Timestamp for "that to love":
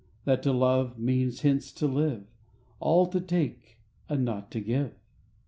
0.25-0.97